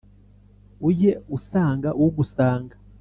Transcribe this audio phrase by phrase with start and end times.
[0.87, 2.75] ujye usanga ugusanga.